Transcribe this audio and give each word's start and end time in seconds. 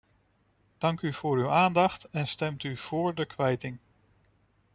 Dank 0.77 1.01
u 1.01 1.13
voor 1.13 1.37
uw 1.37 1.49
aandacht, 1.49 2.03
en 2.03 2.27
stemt 2.27 2.63
u 2.63 2.77
vóór 2.77 3.15
de 3.15 3.25
kwijting. 3.25 3.79